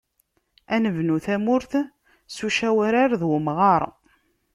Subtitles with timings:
[0.73, 1.71] Ad nebnu tamurt,
[2.35, 3.81] s ucawrar d umɣaṛ.